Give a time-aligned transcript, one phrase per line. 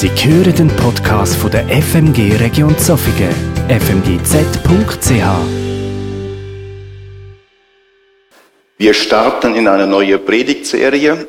[0.00, 3.34] Sie hören den Podcast von der FMG Region Zofingen,
[3.68, 5.10] fmgz.ch.
[8.78, 11.26] Wir starten in eine neue Predigtserie.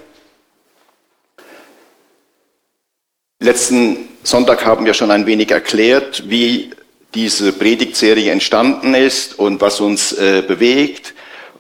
[3.42, 6.70] Letzten Sonntag haben wir schon ein wenig erklärt, wie
[7.14, 11.14] diese Predigtserie entstanden ist und was uns äh, bewegt.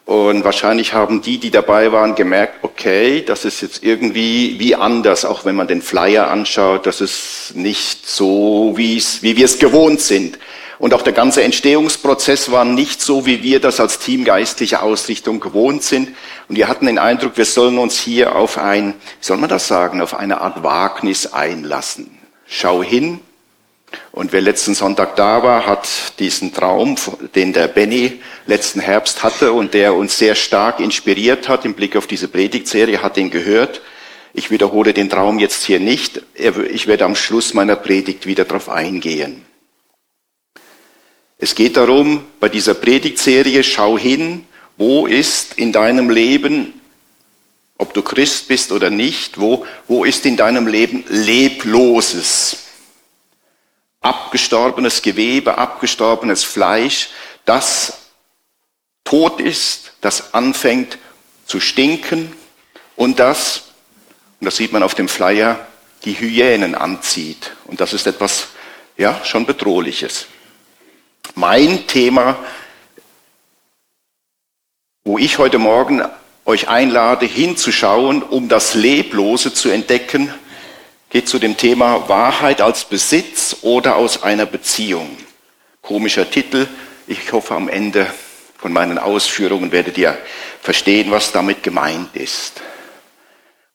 [0.06, 5.26] Und wahrscheinlich haben die, die dabei waren, gemerkt, okay, das ist jetzt irgendwie wie anders,
[5.26, 9.60] auch wenn man den Flyer anschaut, das ist nicht so, wie, es, wie wir es
[9.60, 10.38] gewohnt sind.
[10.80, 15.84] Und auch der ganze Entstehungsprozess war nicht so, wie wir das als teamgeistliche Ausrichtung gewohnt
[15.84, 16.10] sind.
[16.50, 19.68] Und wir hatten den Eindruck, wir sollen uns hier auf ein, wie soll man das
[19.68, 22.18] sagen, auf eine Art Wagnis einlassen.
[22.48, 23.20] Schau hin,
[24.12, 25.88] und wer letzten Sonntag da war, hat
[26.20, 26.96] diesen Traum,
[27.36, 31.96] den der Benny letzten Herbst hatte und der uns sehr stark inspiriert hat im Blick
[31.96, 33.82] auf diese Predigtserie, hat ihn gehört.
[34.34, 36.22] Ich wiederhole den Traum jetzt hier nicht.
[36.36, 39.46] Ich werde am Schluss meiner Predigt wieder darauf eingehen.
[41.38, 44.46] Es geht darum, bei dieser Predigtserie, schau hin,
[44.78, 46.80] wo ist in deinem Leben,
[47.78, 52.61] ob du Christ bist oder nicht, wo, wo ist in deinem Leben Lebloses?
[54.02, 57.10] Abgestorbenes Gewebe, abgestorbenes Fleisch,
[57.46, 58.00] das
[59.04, 60.98] tot ist, das anfängt
[61.46, 62.34] zu stinken
[62.96, 63.64] und das,
[64.40, 65.68] und das sieht man auf dem Flyer,
[66.06, 67.52] die Hyänen anzieht.
[67.66, 68.48] Und das ist etwas,
[68.98, 70.26] ja, schon bedrohliches.
[71.36, 72.38] Mein Thema,
[75.04, 76.04] wo ich heute Morgen
[76.46, 80.34] euch einlade, hinzuschauen, um das Leblose zu entdecken,
[81.12, 85.18] geht zu dem Thema Wahrheit als Besitz oder aus einer Beziehung.
[85.82, 86.68] Komischer Titel.
[87.06, 88.08] Ich hoffe, am Ende
[88.58, 90.18] von meinen Ausführungen werdet ihr
[90.62, 92.62] verstehen, was damit gemeint ist.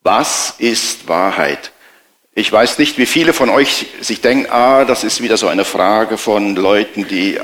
[0.02, 1.72] Was ist Wahrheit?
[2.34, 5.66] Ich weiß nicht, wie viele von euch sich denken, ah, das ist wieder so eine
[5.66, 7.38] Frage von Leuten, die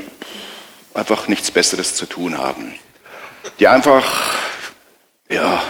[0.95, 2.73] einfach nichts Besseres zu tun haben.
[3.59, 4.37] Die einfach,
[5.29, 5.61] ja,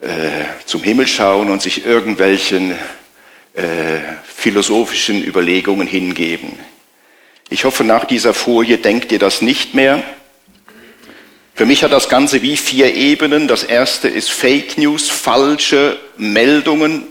[0.00, 2.78] äh, zum Himmel schauen und sich irgendwelchen
[3.54, 6.58] äh, philosophischen Überlegungen hingeben.
[7.48, 10.02] Ich hoffe, nach dieser Folie denkt ihr das nicht mehr.
[11.54, 13.48] Für mich hat das Ganze wie vier Ebenen.
[13.48, 17.02] Das erste ist Fake News, falsche Meldungen.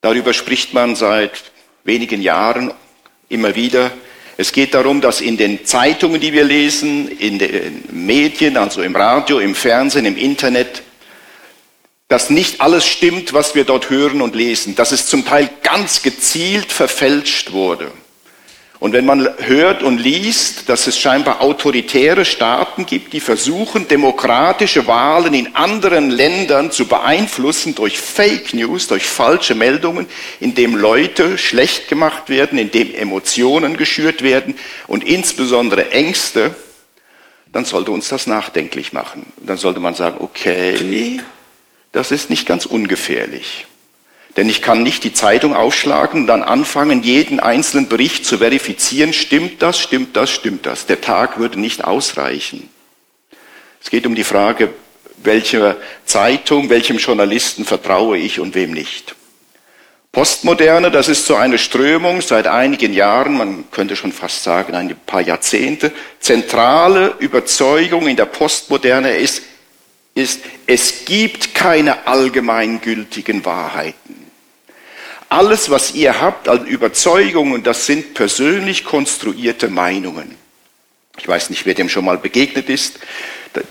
[0.00, 1.52] Darüber spricht man seit
[1.84, 2.72] wenigen Jahren
[3.28, 3.92] immer wieder.
[4.38, 8.96] Es geht darum, dass in den Zeitungen, die wir lesen, in den Medien, also im
[8.96, 10.82] Radio, im Fernsehen, im Internet,
[12.12, 16.02] dass nicht alles stimmt, was wir dort hören und lesen, dass es zum Teil ganz
[16.02, 17.90] gezielt verfälscht wurde.
[18.80, 24.86] Und wenn man hört und liest, dass es scheinbar autoritäre Staaten gibt, die versuchen, demokratische
[24.86, 30.06] Wahlen in anderen Ländern zu beeinflussen durch Fake News, durch falsche Meldungen,
[30.38, 34.54] indem Leute schlecht gemacht werden, indem Emotionen geschürt werden
[34.86, 36.54] und insbesondere Ängste,
[37.52, 39.32] dann sollte uns das nachdenklich machen.
[39.38, 40.76] Dann sollte man sagen, okay,
[41.92, 43.66] das ist nicht ganz ungefährlich.
[44.36, 49.12] Denn ich kann nicht die Zeitung aufschlagen und dann anfangen, jeden einzelnen Bericht zu verifizieren.
[49.12, 50.86] Stimmt das, stimmt das, stimmt das?
[50.86, 52.70] Der Tag würde nicht ausreichen.
[53.82, 54.70] Es geht um die Frage,
[55.18, 55.76] welcher
[56.06, 59.14] Zeitung, welchem Journalisten vertraue ich und wem nicht.
[60.12, 64.94] Postmoderne, das ist so eine Strömung seit einigen Jahren, man könnte schon fast sagen ein
[65.06, 65.90] paar Jahrzehnte.
[66.20, 69.42] Zentrale Überzeugung in der Postmoderne ist,
[70.14, 74.26] ist, es gibt keine allgemeingültigen Wahrheiten.
[75.28, 80.36] Alles, was ihr habt an Überzeugungen, das sind persönlich konstruierte Meinungen.
[81.18, 82.98] Ich weiß nicht, wer dem schon mal begegnet ist.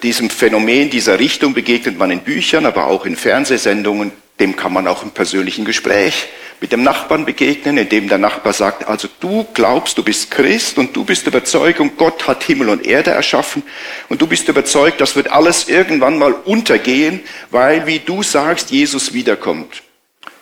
[0.02, 4.12] Diesem Phänomen, dieser Richtung begegnet man in Büchern, aber auch in Fernsehsendungen.
[4.40, 6.30] Dem kann man auch im persönlichen Gespräch
[6.62, 10.96] mit dem Nachbarn begegnen, indem der Nachbar sagt, also du glaubst, du bist Christ und
[10.96, 13.64] du bist überzeugt, Gott hat Himmel und Erde erschaffen
[14.10, 19.12] und du bist überzeugt, das wird alles irgendwann mal untergehen, weil, wie du sagst, Jesus
[19.12, 19.82] wiederkommt.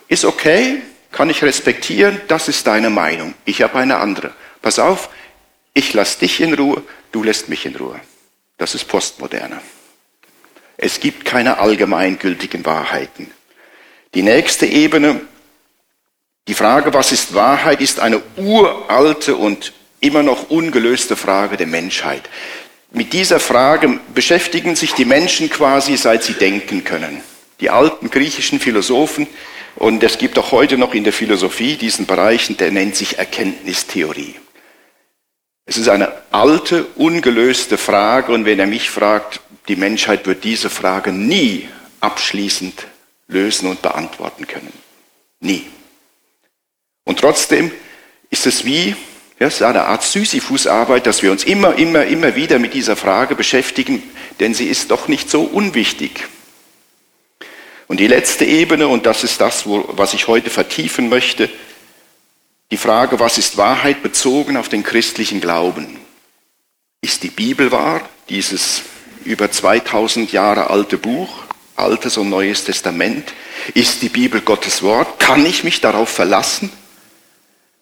[0.09, 0.81] Ist okay,
[1.13, 3.33] kann ich respektieren, das ist deine Meinung.
[3.45, 4.33] Ich habe eine andere.
[4.62, 5.10] Pass auf,
[5.74, 6.83] ich lass dich in Ruhe,
[7.13, 7.98] du lässt mich in Ruhe.
[8.57, 9.62] Das ist Postmoderne.
[10.75, 13.31] Es gibt keine allgemeingültigen Wahrheiten.
[14.13, 15.22] Die nächste Ebene
[16.50, 22.28] die Frage, was ist Wahrheit, ist eine uralte und immer noch ungelöste Frage der Menschheit.
[22.90, 27.22] Mit dieser Frage beschäftigen sich die Menschen quasi, seit sie denken können.
[27.60, 29.28] Die alten griechischen Philosophen,
[29.75, 34.34] und es gibt auch heute noch in der Philosophie diesen Bereichen, der nennt sich Erkenntnistheorie.
[35.68, 40.72] Es ist eine alte, ungelöste Frage, und wenn er mich fragt, die Menschheit wird diese
[40.72, 41.69] Frage nie
[42.00, 42.88] abschließend
[43.28, 44.74] lösen und beantworten können.
[45.42, 45.68] Nie.
[47.10, 47.72] Und trotzdem
[48.30, 48.96] ist es wie,
[49.40, 53.34] ja, ist eine Art Sisyphusarbeit, dass wir uns immer, immer, immer wieder mit dieser Frage
[53.34, 54.04] beschäftigen,
[54.40, 56.28] denn sie ist doch nicht so unwichtig.
[57.88, 61.50] Und die letzte Ebene, und das ist das, was ich heute vertiefen möchte,
[62.70, 65.98] die Frage, was ist Wahrheit bezogen auf den christlichen Glauben?
[67.02, 68.84] Ist die Bibel wahr, dieses
[69.26, 71.40] über 2000 Jahre alte Buch,
[71.76, 73.34] Altes und Neues Testament?
[73.74, 75.20] Ist die Bibel Gottes Wort?
[75.20, 76.72] Kann ich mich darauf verlassen?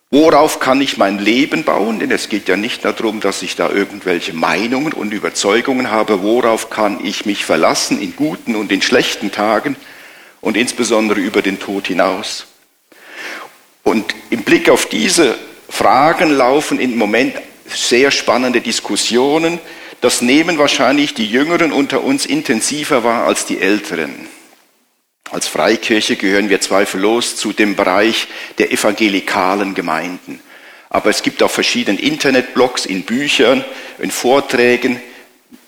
[0.09, 2.00] Worauf kann ich mein Leben bauen?
[2.00, 6.24] Denn es geht ja nicht darum, dass ich da irgendwelche Meinungen und Überzeugungen habe.
[6.24, 9.75] Worauf kann ich mich verlassen in guten und in schlechten Tagen
[10.39, 12.48] und insbesondere über den Tod hinaus?
[13.83, 15.36] Und im Blick auf diese
[15.68, 19.59] Fragen laufen im Moment sehr spannende Diskussionen.
[20.00, 24.37] Das nehmen wahrscheinlich die Jüngeren unter uns intensiver wahr als die Älteren.
[25.32, 28.28] Als Freikirche gehören wir zweifellos zu dem Bereich
[28.58, 30.40] der evangelikalen Gemeinden.
[30.90, 33.66] Aber es gibt auch verschiedene Internetblogs, in Büchern,
[34.00, 35.02] in Vorträgen,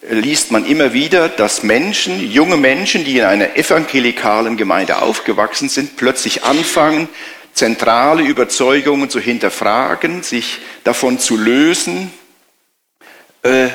[0.10, 5.98] liest man immer wieder, dass Menschen, junge Menschen, die in einer evangelikalen Gemeinde aufgewachsen sind,
[5.98, 7.10] plötzlich anfangen,
[7.54, 12.12] zentrale Überzeugungen zu hinterfragen, sich davon zu lösen
[13.44, 13.68] äh,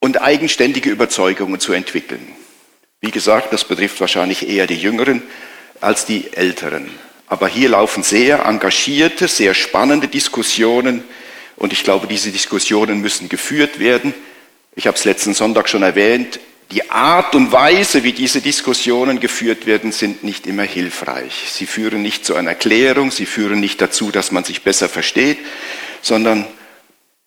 [0.00, 2.34] und eigenständige Überzeugungen zu entwickeln.
[3.00, 5.22] Wie gesagt, das betrifft wahrscheinlich eher die Jüngeren
[5.80, 6.90] als die Älteren.
[7.28, 11.02] Aber hier laufen sehr engagierte, sehr spannende Diskussionen
[11.56, 14.12] und ich glaube, diese Diskussionen müssen geführt werden.
[14.74, 16.40] Ich habe es letzten Sonntag schon erwähnt,
[16.72, 21.46] die Art und Weise, wie diese Diskussionen geführt werden, sind nicht immer hilfreich.
[21.50, 25.38] Sie führen nicht zu einer Klärung, sie führen nicht dazu, dass man sich besser versteht,
[26.02, 26.46] sondern,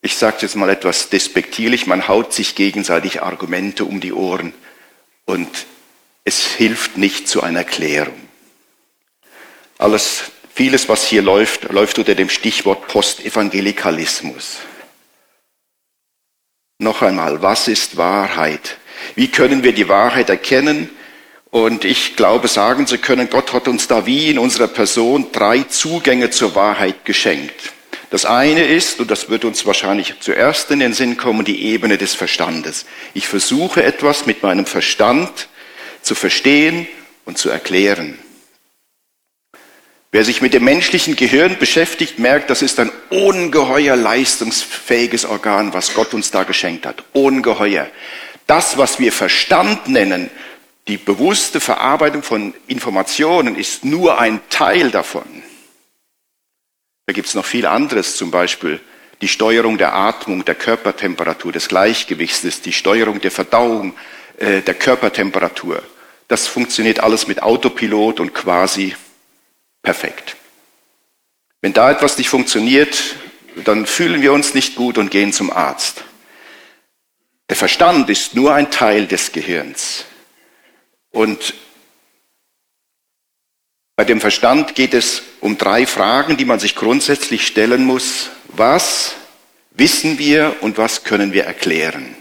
[0.02, 4.54] ich sage jetzt mal etwas despektierlich, man haut sich gegenseitig Argumente um die Ohren
[5.26, 5.50] und
[6.26, 8.22] es hilft nicht zu einer Klärung.
[9.78, 14.60] Alles, vieles, was hier läuft, läuft unter dem Stichwort Postevangelikalismus.
[16.80, 18.78] Noch einmal, was ist Wahrheit?
[19.16, 20.90] Wie können wir die Wahrheit erkennen?
[21.50, 25.64] Und ich glaube, sagen zu können, Gott hat uns da wie in unserer Person drei
[25.64, 27.74] Zugänge zur Wahrheit geschenkt.
[28.14, 31.98] Das eine ist, und das wird uns wahrscheinlich zuerst in den Sinn kommen, die Ebene
[31.98, 32.86] des Verstandes.
[33.16, 35.48] Ich versuche etwas mit meinem Verstand
[36.04, 36.88] zu verstehen
[37.26, 38.20] und zu erklären.
[40.12, 45.96] Wer sich mit dem menschlichen Gehirn beschäftigt, merkt, das ist ein ungeheuer leistungsfähiges Organ, was
[45.96, 47.04] Gott uns da geschenkt hat.
[47.14, 47.88] Ungeheuer.
[48.46, 50.30] Das, was wir Verstand nennen,
[50.88, 55.44] die bewusste Verarbeitung von Informationen, ist nur ein Teil davon.
[57.14, 58.80] Gibt es noch viel anderes, zum Beispiel
[59.22, 63.94] die Steuerung der Atmung, der Körpertemperatur, des Gleichgewichtes, die Steuerung der Verdauung,
[64.38, 65.82] äh, der Körpertemperatur.
[66.28, 68.96] Das funktioniert alles mit Autopilot und quasi
[69.82, 70.36] perfekt.
[71.62, 73.16] Wenn da etwas nicht funktioniert,
[73.64, 76.04] dann fühlen wir uns nicht gut und gehen zum Arzt.
[77.50, 80.06] Der Verstand ist nur ein Teil des Gehirns.
[81.12, 81.54] Und
[83.96, 88.32] bei dem Verstand geht es um drei Fragen, die man sich grundsätzlich stellen muss.
[88.48, 89.16] Was
[89.72, 92.16] wissen wir und was können wir erklären?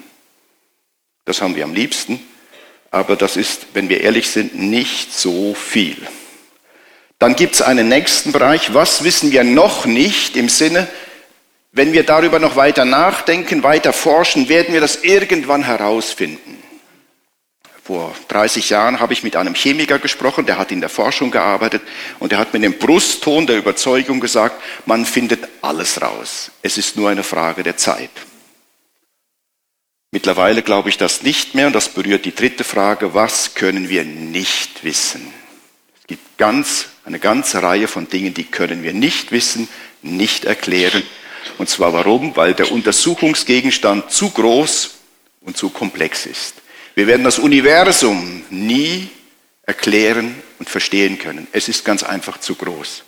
[1.24, 2.20] Das haben wir am liebsten,
[2.90, 5.96] aber das ist, wenn wir ehrlich sind, nicht so viel.
[7.19, 10.88] Dann gibt es einen nächsten Bereich, was wissen wir noch nicht im Sinne,
[11.70, 16.62] wenn wir darüber noch weiter nachdenken, weiter forschen, werden wir das irgendwann herausfinden.
[17.84, 21.82] Vor 30 Jahren habe ich mit einem Chemiker gesprochen, der hat in der Forschung gearbeitet
[22.20, 26.52] und der hat mit dem Brustton der Überzeugung gesagt, man findet alles raus.
[26.62, 28.10] Es ist nur eine Frage der Zeit.
[30.12, 34.04] Mittlerweile glaube ich das nicht mehr und das berührt die dritte Frage, was können wir
[34.04, 35.32] nicht wissen?
[36.00, 39.68] Es gibt ganz, eine ganze Reihe von Dingen, die können wir nicht wissen,
[40.02, 41.02] nicht erklären
[41.58, 42.36] und zwar warum?
[42.36, 44.90] Weil der Untersuchungsgegenstand zu groß
[45.40, 46.62] und zu komplex ist.
[46.94, 49.08] Wir werden das Universum nie
[49.64, 51.46] erklären und verstehen können.
[51.52, 53.04] Es ist ganz einfach zu groß.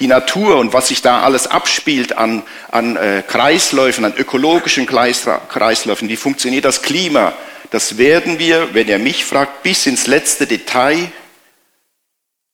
[0.00, 6.08] Die Natur und was sich da alles abspielt an, an äh, Kreisläufen, an ökologischen Kreisläufen,
[6.08, 7.34] wie funktioniert das Klima,
[7.70, 11.12] das werden wir, wenn ihr mich fragt, bis ins letzte Detail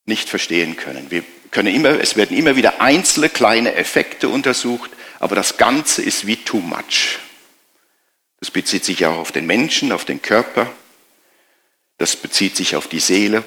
[0.04, 1.06] nicht verstehen können.
[1.11, 4.90] Wir können immer, es werden immer wieder einzelne kleine Effekte untersucht,
[5.21, 7.18] aber das Ganze ist wie too much.
[8.40, 10.71] Das bezieht sich auch auf den Menschen, auf den Körper,
[11.99, 13.43] das bezieht sich auf die Seele.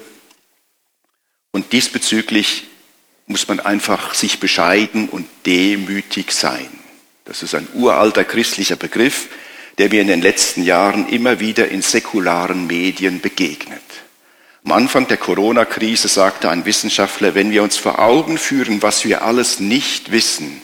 [1.52, 2.66] Und diesbezüglich
[3.26, 6.68] muss man einfach sich bescheiden und demütig sein.
[7.24, 9.28] Das ist ein uralter christlicher Begriff,
[9.78, 13.80] der mir in den letzten Jahren immer wieder in säkularen Medien begegnet.
[14.64, 19.22] Am Anfang der Corona-Krise sagte ein Wissenschaftler, wenn wir uns vor Augen führen, was wir
[19.22, 20.60] alles nicht wissen,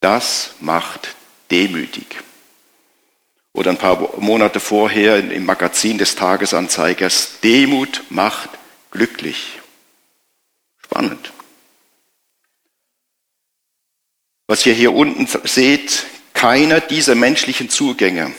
[0.00, 1.16] das macht
[1.50, 2.06] demütig.
[3.58, 8.50] Oder ein paar Monate vorher im Magazin des Tagesanzeigers, Demut macht
[8.92, 9.58] glücklich.
[10.80, 11.32] Spannend.
[14.46, 18.32] Was ihr hier unten seht, keiner dieser menschlichen Zugänge,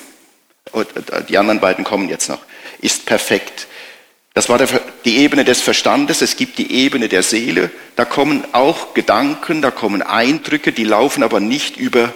[1.27, 2.39] die anderen beiden kommen jetzt noch,
[2.79, 3.67] ist perfekt.
[4.33, 4.57] Das war
[5.03, 9.69] die Ebene des Verstandes, es gibt die Ebene der Seele, da kommen auch Gedanken, da
[9.69, 12.13] kommen Eindrücke, die laufen aber nicht über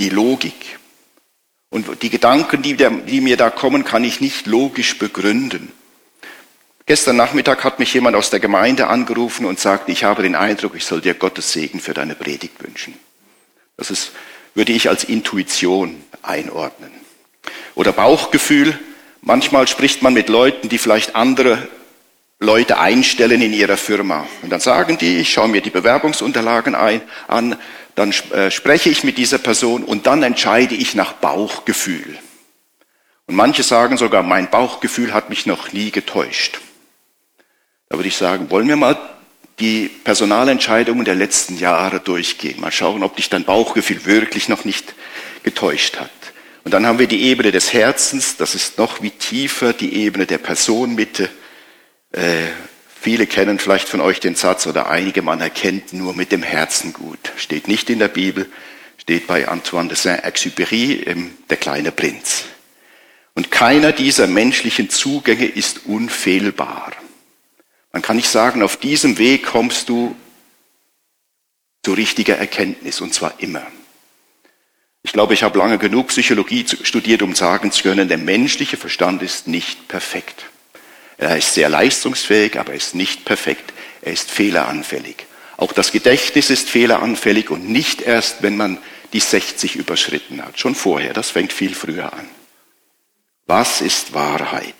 [0.00, 0.80] die Logik.
[1.72, 5.72] Und die Gedanken, die, die mir da kommen, kann ich nicht logisch begründen.
[6.86, 10.76] Gestern Nachmittag hat mich jemand aus der Gemeinde angerufen und sagte, ich habe den Eindruck,
[10.76, 12.94] ich soll dir Gottes Segen für deine Predigt wünschen.
[13.76, 14.12] Das ist,
[14.54, 16.92] würde ich als Intuition einordnen.
[17.74, 18.78] Oder Bauchgefühl,
[19.24, 21.68] Manchmal spricht man mit Leuten, die vielleicht andere
[22.40, 24.26] Leute einstellen in ihrer Firma.
[24.42, 27.54] Und dann sagen die, ich schaue mir die Bewerbungsunterlagen ein, an,
[27.94, 32.18] dann äh, spreche ich mit dieser Person und dann entscheide ich nach Bauchgefühl.
[33.26, 36.60] Und manche sagen sogar, mein Bauchgefühl hat mich noch nie getäuscht.
[37.88, 38.98] Da würde ich sagen, wollen wir mal
[39.58, 42.60] die Personalentscheidungen der letzten Jahre durchgehen.
[42.60, 44.94] Mal schauen, ob dich dein Bauchgefühl wirklich noch nicht
[45.42, 46.10] getäuscht hat.
[46.64, 50.26] Und dann haben wir die Ebene des Herzens, das ist noch wie tiefer, die Ebene
[50.26, 51.28] der Personenmitte.
[52.12, 52.48] Äh,
[53.02, 56.92] viele kennen vielleicht von euch den Satz oder einige, man erkennt nur mit dem Herzen
[56.92, 57.32] gut.
[57.36, 58.50] Steht nicht in der Bibel,
[58.96, 62.44] steht bei Antoine de Saint-Exupéry, Der kleine Prinz.
[63.34, 66.92] Und keiner dieser menschlichen Zugänge ist unfehlbar.
[67.92, 70.14] Man kann nicht sagen, auf diesem Weg kommst du
[71.82, 73.66] zu richtiger Erkenntnis, und zwar immer.
[75.02, 79.22] Ich glaube, ich habe lange genug Psychologie studiert, um sagen zu können, der menschliche Verstand
[79.22, 80.51] ist nicht perfekt.
[81.22, 83.72] Er ist sehr leistungsfähig, aber er ist nicht perfekt.
[84.02, 85.26] Er ist fehleranfällig.
[85.56, 88.78] Auch das Gedächtnis ist fehleranfällig und nicht erst, wenn man
[89.12, 90.58] die 60 überschritten hat.
[90.58, 92.28] Schon vorher, das fängt viel früher an.
[93.46, 94.74] Was ist Wahrheit?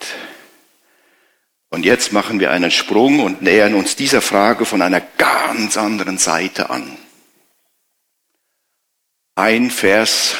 [1.68, 6.18] Und jetzt machen wir einen Sprung und nähern uns dieser Frage von einer ganz anderen
[6.18, 6.98] Seite an
[9.34, 10.34] ein Vers,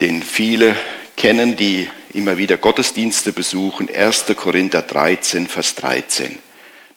[0.00, 0.76] den viele
[1.16, 4.26] kennen, die immer wieder Gottesdienste besuchen, 1.
[4.36, 6.38] Korinther 13, Vers 13.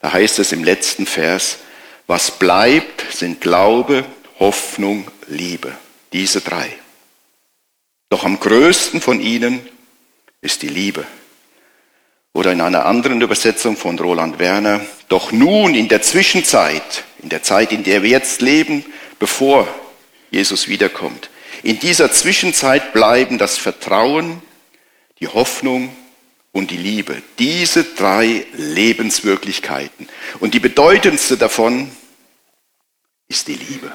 [0.01, 1.60] Da heißt es im letzten Vers,
[2.07, 4.05] was bleibt, sind Glaube,
[4.39, 5.74] Hoffnung, Liebe.
[6.13, 6.69] Diese drei.
[8.10, 9.67] Doch am größten von ihnen
[10.41, 11.05] ist die Liebe.
[12.34, 17.43] Oder in einer anderen Übersetzung von Roland Werner, doch nun in der Zwischenzeit, in der
[17.43, 18.86] Zeit, in der wir jetzt leben,
[19.19, 19.67] bevor
[20.31, 21.29] Jesus wiederkommt.
[21.63, 24.41] In dieser Zwischenzeit bleiben das Vertrauen,
[25.19, 25.95] die Hoffnung
[26.51, 27.22] und die Liebe.
[27.39, 30.07] Diese drei Lebenswirklichkeiten.
[30.39, 31.91] Und die bedeutendste davon
[33.27, 33.91] ist die Liebe.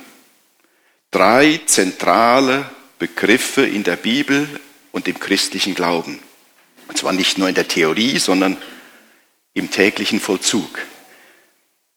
[1.11, 4.49] Drei zentrale Begriffe in der Bibel
[4.93, 6.21] und im christlichen Glauben.
[6.89, 8.57] Und zwar nicht nur in der Theorie, sondern
[9.55, 10.81] im täglichen Vollzug.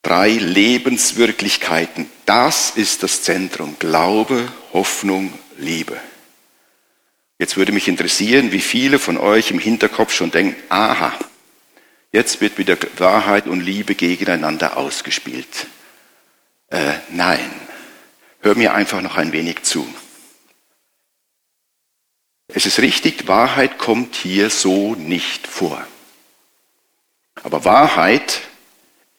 [0.02, 2.10] Drei Lebenswirklichkeiten.
[2.26, 3.76] Das ist das Zentrum.
[3.80, 6.00] Glaube, Hoffnung, Liebe.
[7.40, 11.14] Jetzt würde mich interessieren, wie viele von euch im Hinterkopf schon denken, aha,
[12.12, 15.68] jetzt wird wieder Wahrheit und Liebe gegeneinander ausgespielt.
[16.68, 17.52] Äh, nein,
[18.42, 19.88] hör mir einfach noch ein wenig zu.
[22.48, 25.86] Es ist richtig, Wahrheit kommt hier so nicht vor.
[27.42, 28.42] Aber Wahrheit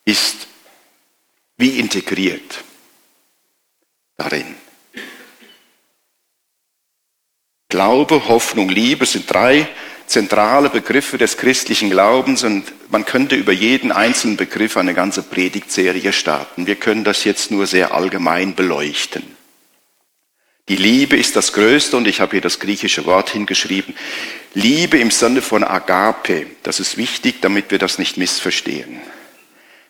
[0.04, 0.46] ist
[1.56, 2.62] wie integriert
[4.16, 4.54] darin.
[7.74, 9.66] Glaube, Hoffnung, Liebe sind drei
[10.06, 16.12] zentrale Begriffe des christlichen Glaubens und man könnte über jeden einzelnen Begriff eine ganze Predigtserie
[16.12, 16.68] starten.
[16.68, 19.24] Wir können das jetzt nur sehr allgemein beleuchten.
[20.68, 23.96] Die Liebe ist das Größte und ich habe hier das griechische Wort hingeschrieben.
[24.54, 26.46] Liebe im Sinne von Agape.
[26.62, 29.00] Das ist wichtig, damit wir das nicht missverstehen.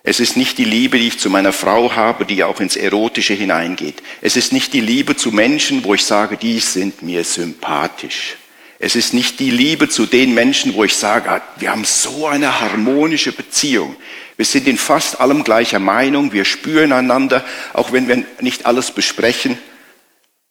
[0.07, 3.33] Es ist nicht die Liebe, die ich zu meiner Frau habe, die auch ins Erotische
[3.33, 4.03] hineingeht.
[4.21, 8.37] Es ist nicht die Liebe zu Menschen, wo ich sage, die sind mir sympathisch.
[8.79, 12.27] Es ist nicht die Liebe zu den Menschen, wo ich sage, ah, wir haben so
[12.27, 13.97] eine harmonische Beziehung.
[14.37, 17.43] Wir sind in fast allem gleicher Meinung, wir spüren einander,
[17.73, 19.57] auch wenn wir nicht alles besprechen.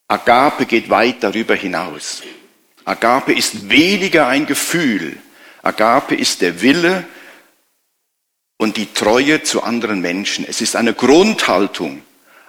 [0.08, 2.24] Agape geht weit darüber hinaus.
[2.86, 5.16] Agape ist weniger ein Gefühl.
[5.62, 7.06] Agape ist der Wille,
[8.58, 10.46] und die Treue zu anderen Menschen.
[10.48, 12.02] Es ist eine Grundhaltung,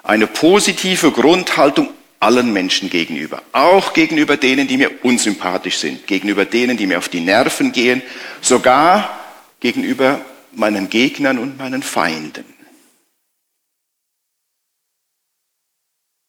[0.02, 6.76] eine positive Grundhaltung allen Menschen gegenüber, auch gegenüber denen, die mir unsympathisch sind, gegenüber denen,
[6.76, 8.02] die mir auf die Nerven gehen,
[8.40, 9.20] sogar
[9.60, 10.20] gegenüber
[10.52, 12.44] meinen Gegnern und meinen Feinden.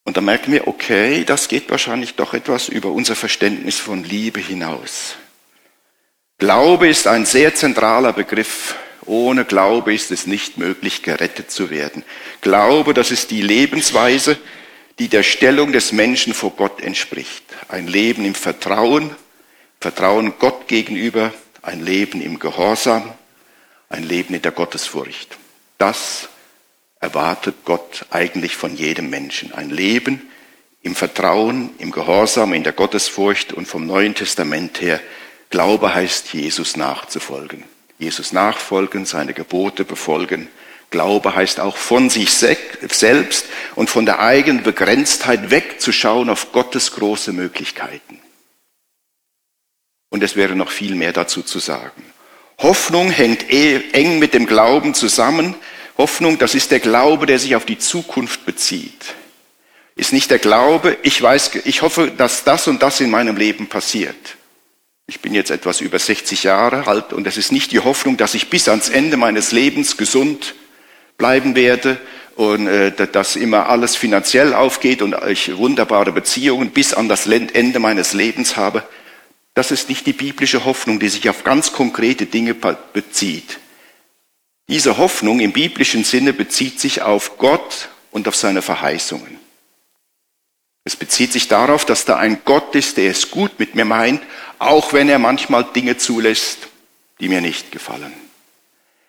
[0.03, 4.39] Und da merken wir, okay, das geht wahrscheinlich doch etwas über unser Verständnis von Liebe
[4.39, 5.15] hinaus.
[6.38, 8.75] Glaube ist ein sehr zentraler Begriff.
[9.06, 12.04] Ohne Glaube ist es nicht möglich, gerettet zu werden.
[12.42, 14.38] Glaube, das ist die Lebensweise,
[15.00, 17.44] die der Stellung des Menschen vor Gott entspricht.
[17.68, 19.16] Ein Leben im Vertrauen,
[19.80, 23.14] Vertrauen Gott gegenüber, ein Leben im Gehorsam,
[23.90, 25.38] ein Leben in der Gottesfurcht.
[25.78, 26.30] Das
[27.00, 29.54] erwartet Gott eigentlich von jedem Menschen.
[29.54, 30.22] Ein Leben
[30.82, 35.00] im Vertrauen, im Gehorsam, in der Gottesfurcht und vom Neuen Testament her
[35.50, 37.64] Glaube heißt, Jesus nachzufolgen.
[37.98, 40.50] Jesus nachfolgen, seine Gebote befolgen.
[40.92, 47.34] Glaube heißt auch von sich selbst und von der eigenen Begrenztheit wegzuschauen auf Gottes große
[47.34, 48.20] Möglichkeiten.
[50.10, 52.04] Und es wäre noch viel mehr dazu zu sagen.
[52.60, 55.56] Hoffnung hängt eh eng mit dem Glauben zusammen.
[55.98, 59.16] Hoffnung, das ist der Glaube, der sich auf die Zukunft bezieht.
[59.96, 63.68] Ist nicht der Glaube, ich weiß, ich hoffe, dass das und das in meinem Leben
[63.68, 64.38] passiert.
[65.08, 68.34] Ich bin jetzt etwas über 60 Jahre alt und es ist nicht die Hoffnung, dass
[68.34, 70.56] ich bis ans Ende meines Lebens gesund
[71.18, 71.98] bleiben werde
[72.36, 77.80] und äh, dass immer alles finanziell aufgeht und ich wunderbare Beziehungen bis an das Ende
[77.80, 78.84] meines Lebens habe.
[79.54, 83.60] Das ist nicht die biblische Hoffnung, die sich auf ganz konkrete Dinge bezieht.
[84.68, 89.38] Diese Hoffnung im biblischen Sinne bezieht sich auf Gott und auf seine Verheißungen.
[90.84, 94.22] Es bezieht sich darauf, dass da ein Gott ist, der es gut mit mir meint,
[94.68, 96.68] auch wenn er manchmal Dinge zulässt,
[97.20, 98.14] die mir nicht gefallen.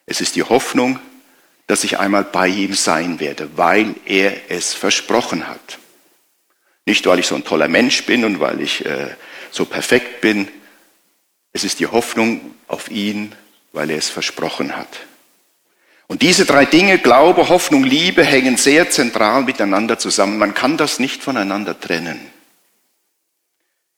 [0.07, 0.99] Es ist die Hoffnung,
[1.67, 5.79] dass ich einmal bei ihm sein werde, weil er es versprochen hat.
[6.85, 9.09] Nicht, weil ich so ein toller Mensch bin und weil ich äh,
[9.51, 10.49] so perfekt bin.
[11.53, 13.35] Es ist die Hoffnung auf ihn,
[13.73, 15.01] weil er es versprochen hat.
[16.07, 20.39] Und diese drei Dinge, Glaube, Hoffnung, Liebe, hängen sehr zentral miteinander zusammen.
[20.39, 22.21] Man kann das nicht voneinander trennen.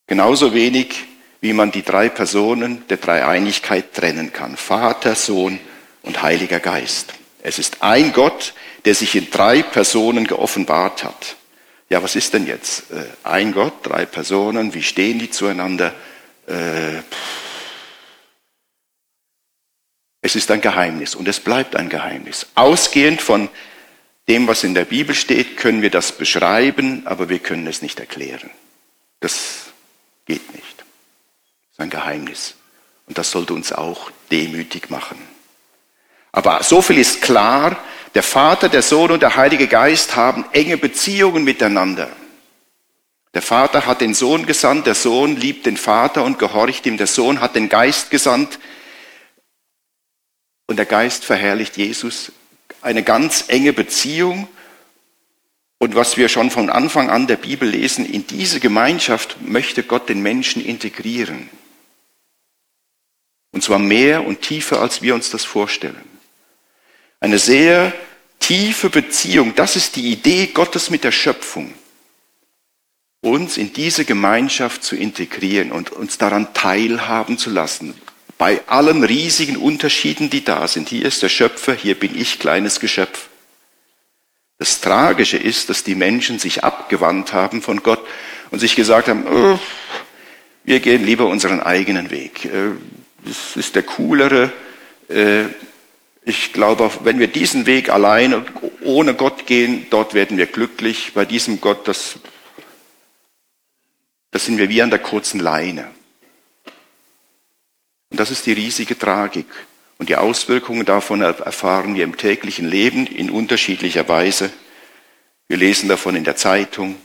[0.07, 1.05] Genauso wenig,
[1.40, 4.57] wie man die drei Personen der Dreieinigkeit trennen kann.
[4.57, 5.61] Vater, Sohn
[6.03, 7.14] und Heiliger Geist.
[7.42, 11.37] Es ist ein Gott, der sich in drei Personen geoffenbart hat.
[11.88, 12.90] Ja, was ist denn jetzt?
[12.90, 15.94] Äh, ein Gott, drei Personen, wie stehen die zueinander?
[16.46, 17.03] Äh,
[20.20, 22.46] es ist ein Geheimnis und es bleibt ein Geheimnis.
[22.55, 23.48] Ausgehend von
[24.29, 27.98] dem, was in der Bibel steht, können wir das beschreiben, aber wir können es nicht
[28.01, 28.51] erklären.
[29.20, 29.66] Das
[30.27, 30.58] geht nicht.
[31.79, 32.55] Das ist ein Geheimnis.
[33.07, 35.17] Und das sollte uns auch demütig machen.
[36.33, 37.79] Aber so viel ist klar,
[38.14, 42.11] der Vater, der Sohn und der Heilige Geist haben enge Beziehungen miteinander.
[43.33, 47.07] Der Vater hat den Sohn gesandt, der Sohn liebt den Vater und gehorcht ihm, der
[47.07, 48.59] Sohn hat den Geist gesandt,
[50.69, 52.31] und der Geist verherrlicht Jesus.
[52.83, 54.49] Eine ganz enge Beziehung.
[55.79, 60.09] Und was wir schon von Anfang an der Bibel lesen, in diese Gemeinschaft möchte Gott
[60.09, 61.49] den Menschen integrieren.
[63.59, 66.01] Und zwar mehr und tiefer, als wir uns das vorstellen.
[67.18, 67.92] Eine sehr
[68.38, 71.75] tiefe Beziehung, das ist die Idee Gottes mit der Schöpfung.
[73.21, 78.01] Uns in diese Gemeinschaft zu integrieren und uns daran teilhaben zu lassen
[78.38, 80.90] bei allen riesigen Unterschieden, die da sind.
[80.90, 83.27] Hier ist der Schöpfer, hier bin ich kleines Geschöpf.
[84.59, 88.07] Das Tragische ist, dass die Menschen sich abgewandt haben von Gott
[88.53, 89.59] und sich gesagt haben, oh,
[90.62, 92.49] wir gehen lieber unseren eigenen Weg.
[93.24, 94.52] Das ist der coolere.
[95.09, 95.44] Äh,
[96.22, 98.44] ich glaube, wenn wir diesen Weg allein
[98.83, 101.12] ohne Gott gehen, dort werden wir glücklich.
[101.14, 102.16] Bei diesem Gott, das,
[104.31, 105.90] das sind wir wie an der kurzen Leine.
[108.11, 109.46] Und das ist die riesige Tragik.
[109.98, 114.52] Und die Auswirkungen davon erfahren wir im täglichen Leben in unterschiedlicher Weise.
[115.48, 116.96] Wir lesen davon in der Zeitung.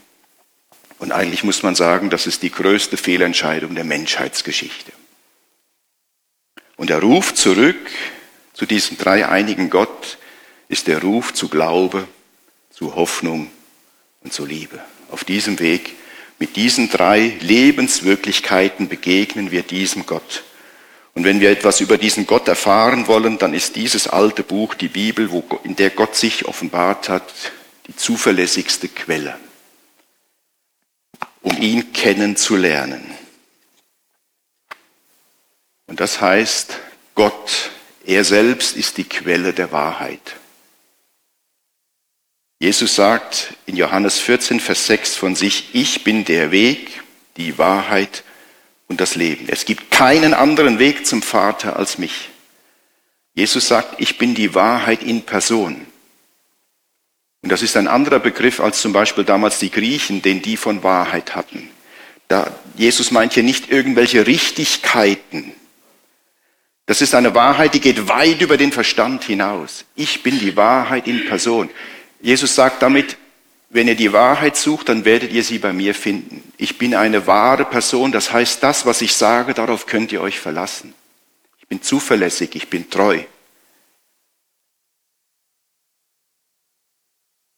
[0.98, 4.92] Und eigentlich muss man sagen, das ist die größte Fehlentscheidung der Menschheitsgeschichte.
[6.76, 7.76] Und der Ruf zurück
[8.52, 10.18] zu diesem dreieinigen Gott
[10.68, 12.08] ist der Ruf zu Glaube,
[12.70, 13.50] zu Hoffnung
[14.22, 14.80] und zu Liebe.
[15.10, 15.94] Auf diesem Weg,
[16.38, 20.42] mit diesen drei Lebenswirklichkeiten begegnen wir diesem Gott
[21.14, 24.88] und wenn wir etwas über diesen Gott erfahren wollen, dann ist dieses alte Buch, die
[24.88, 25.30] Bibel,
[25.62, 27.32] in der Gott sich offenbart hat,
[27.86, 29.38] die zuverlässigste Quelle,
[31.42, 33.13] um ihn kennenzulernen.
[35.86, 36.78] Und das heißt,
[37.14, 37.70] Gott,
[38.04, 40.36] er selbst ist die Quelle der Wahrheit.
[42.58, 47.02] Jesus sagt in Johannes 14, Vers 6 von sich, ich bin der Weg,
[47.36, 48.24] die Wahrheit
[48.88, 49.46] und das Leben.
[49.48, 52.30] Es gibt keinen anderen Weg zum Vater als mich.
[53.34, 55.86] Jesus sagt, ich bin die Wahrheit in Person.
[57.42, 60.82] Und das ist ein anderer Begriff als zum Beispiel damals die Griechen, den die von
[60.82, 61.68] Wahrheit hatten.
[62.28, 65.52] Da, Jesus meint hier nicht irgendwelche Richtigkeiten.
[66.86, 69.84] Das ist eine Wahrheit, die geht weit über den Verstand hinaus.
[69.94, 71.70] Ich bin die Wahrheit in Person.
[72.20, 73.16] Jesus sagt damit,
[73.70, 76.52] wenn ihr die Wahrheit sucht, dann werdet ihr sie bei mir finden.
[76.58, 80.38] Ich bin eine wahre Person, das heißt, das, was ich sage, darauf könnt ihr euch
[80.38, 80.94] verlassen.
[81.58, 83.24] Ich bin zuverlässig, ich bin treu.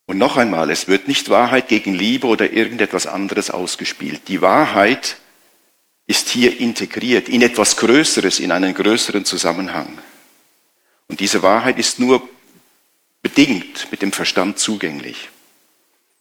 [0.06, 4.28] Und noch einmal, es wird nicht Wahrheit gegen Liebe oder irgendetwas anderes ausgespielt.
[4.28, 5.18] Die Wahrheit
[6.06, 9.98] ist hier integriert in etwas Größeres, in einen größeren Zusammenhang.
[11.08, 12.28] Und diese Wahrheit ist nur
[13.22, 15.30] bedingt mit dem Verstand zugänglich.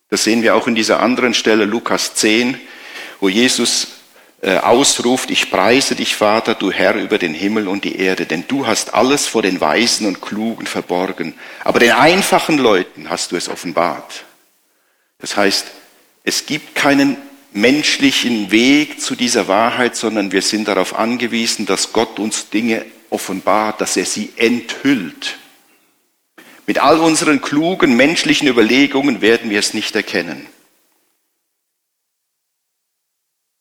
[0.09, 2.59] Das sehen wir auch in dieser anderen Stelle, Lukas 10,
[3.19, 3.87] wo Jesus
[4.41, 8.45] äh, ausruft, ich preise dich, Vater, du Herr über den Himmel und die Erde, denn
[8.47, 13.35] du hast alles vor den Weisen und Klugen verborgen, aber den einfachen Leuten hast du
[13.35, 14.25] es offenbart.
[15.19, 15.67] Das heißt,
[16.23, 17.17] es gibt keinen
[17.55, 23.79] menschlichen Weg zu dieser Wahrheit, sondern wir sind darauf angewiesen, dass Gott uns Dinge offenbart,
[23.79, 25.37] dass er sie enthüllt.
[26.67, 30.47] Mit all unseren klugen menschlichen Überlegungen werden wir es nicht erkennen.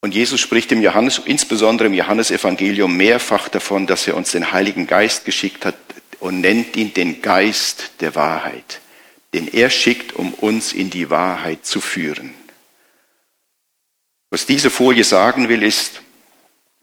[0.00, 4.87] Und Jesus spricht im Johannes, insbesondere im Johannesevangelium mehrfach davon, dass er uns den Heiligen
[4.88, 5.76] Geist geschickt hat
[6.18, 8.80] und nennt ihn den Geist der Wahrheit,
[9.33, 12.35] den er schickt, um uns in die Wahrheit zu führen.
[14.35, 16.01] Was diese Folie sagen will, ist,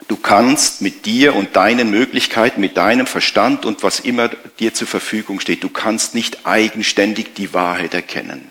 [0.08, 4.88] Du kannst mit dir und deinen Möglichkeiten, mit deinem Verstand und was immer dir zur
[4.88, 8.50] Verfügung steht, du kannst nicht eigenständig die Wahrheit erkennen.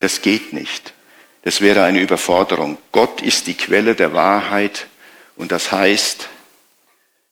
[0.00, 0.92] Das geht nicht.
[1.42, 2.78] Das wäre eine Überforderung.
[2.92, 4.86] Gott ist die Quelle der Wahrheit
[5.36, 6.28] und das heißt,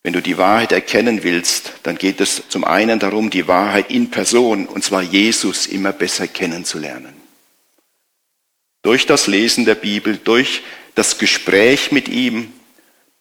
[0.02, 4.10] wenn du die Wahrheit erkennen willst, dann geht es zum einen darum, die Wahrheit in
[4.10, 7.21] Person, und zwar Jesus, immer besser kennenzulernen.
[8.82, 10.62] Durch das Lesen der Bibel, durch
[10.94, 12.52] das Gespräch mit ihm,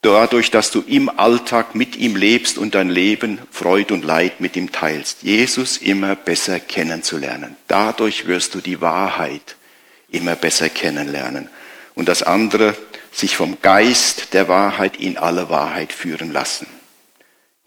[0.02, 4.56] dadurch, dass du im Alltag mit ihm lebst und dein Leben, Freud und Leid mit
[4.56, 5.24] ihm teilst.
[5.24, 7.56] Jesus immer besser kennenzulernen.
[7.68, 9.56] Dadurch wirst du die Wahrheit
[10.10, 11.50] immer besser kennenlernen.
[11.94, 12.76] Und das andere,
[13.12, 16.66] sich vom Geist der Wahrheit in alle Wahrheit führen lassen.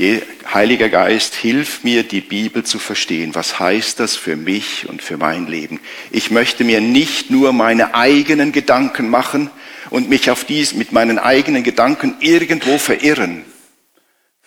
[0.01, 3.35] Heiliger Geist, hilf mir, die Bibel zu verstehen.
[3.37, 5.79] Was heißt das für mich und für mein Leben?
[6.11, 9.51] Ich möchte mir nicht nur meine eigenen Gedanken machen
[9.91, 13.45] und mich auf dies mit meinen eigenen Gedanken irgendwo verirren.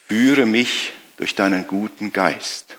[0.07, 2.77] Führe mich durch deinen guten Geist.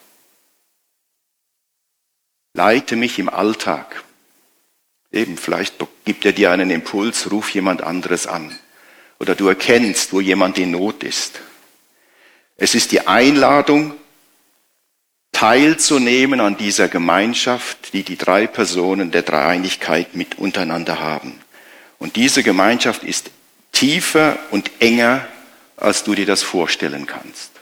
[2.52, 4.04] Leite mich im Alltag.
[5.10, 8.58] Eben, vielleicht gibt er dir einen Impuls, ruf jemand anderes an.
[9.20, 11.40] Oder du erkennst, wo jemand in Not ist.
[12.58, 13.94] Es ist die Einladung,
[15.32, 21.40] teilzunehmen an dieser Gemeinschaft, die die drei Personen der Dreieinigkeit mit untereinander haben.
[22.00, 23.30] Und diese Gemeinschaft ist
[23.70, 25.26] tiefer und enger,
[25.76, 27.52] als du dir das vorstellen kannst.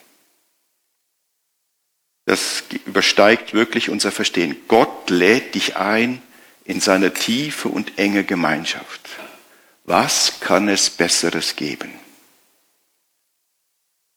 [2.24, 4.56] Das übersteigt wirklich unser Verstehen.
[4.68, 6.22] Gott lädt dich ein
[6.64, 9.00] in seine tiefe und enge Gemeinschaft.
[9.84, 11.92] Was kann es Besseres geben?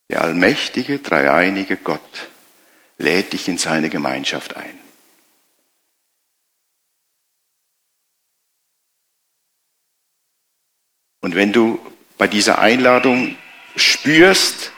[0.10, 2.30] Der allmächtige, dreieinige Gott
[2.98, 4.80] lädt dich in seine Gemeinschaft ein.
[11.22, 11.80] Und wenn du
[12.18, 13.38] bei dieser Einladung
[13.76, 14.72] spürst,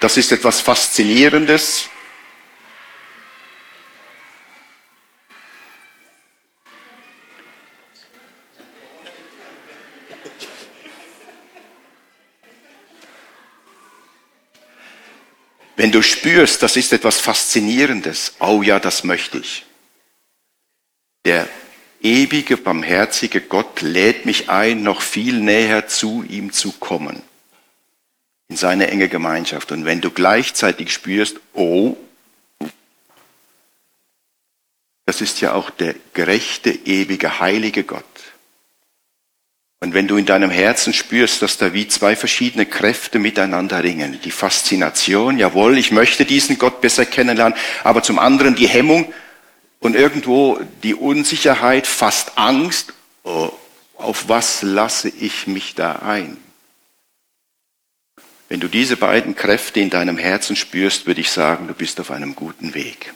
[0.00, 1.88] das ist etwas Faszinierendes,
[15.76, 19.66] Wenn du spürst, das ist etwas Faszinierendes, oh ja, das möchte ich.
[21.26, 21.46] Der
[22.00, 27.22] ewige, barmherzige Gott lädt mich ein, noch viel näher zu ihm zu kommen.
[28.48, 29.70] In seine enge Gemeinschaft.
[29.72, 31.96] Und wenn du gleichzeitig spürst, oh,
[35.04, 38.04] das ist ja auch der gerechte, ewige, heilige Gott.
[39.80, 44.18] Und wenn du in deinem Herzen spürst, dass da wie zwei verschiedene Kräfte miteinander ringen,
[44.24, 49.12] die Faszination, jawohl, ich möchte diesen Gott besser kennenlernen, aber zum anderen die Hemmung
[49.80, 53.50] und irgendwo die Unsicherheit, fast Angst, oh,
[53.96, 56.38] auf was lasse ich mich da ein?
[58.48, 62.10] Wenn du diese beiden Kräfte in deinem Herzen spürst, würde ich sagen, du bist auf
[62.10, 63.12] einem guten Weg.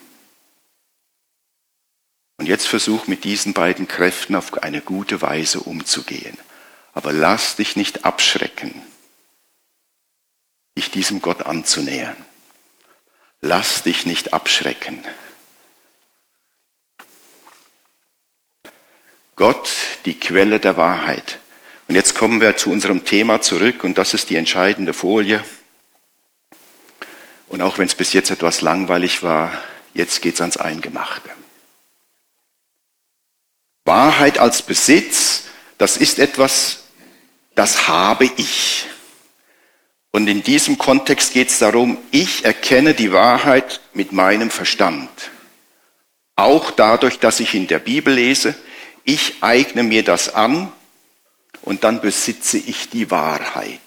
[2.37, 6.37] Und jetzt versuch mit diesen beiden Kräften auf eine gute Weise umzugehen.
[6.93, 8.81] Aber lass dich nicht abschrecken.
[10.75, 12.17] dich diesem Gott anzunähern.
[13.41, 15.03] Lass dich nicht abschrecken.
[19.35, 19.69] Gott,
[20.05, 21.39] die Quelle der Wahrheit.
[21.87, 25.43] Und jetzt kommen wir zu unserem Thema zurück und das ist die entscheidende Folie.
[27.47, 29.51] Und auch wenn es bis jetzt etwas langweilig war,
[29.93, 31.29] jetzt geht es ans Eingemachte.
[33.83, 35.45] Wahrheit als Besitz,
[35.77, 36.80] das ist etwas,
[37.55, 38.85] das habe ich.
[40.11, 45.09] Und in diesem Kontext geht es darum, ich erkenne die Wahrheit mit meinem Verstand.
[46.35, 48.55] Auch dadurch, dass ich in der Bibel lese,
[49.03, 50.71] ich eigne mir das an
[51.61, 53.79] und dann besitze ich die Wahrheit.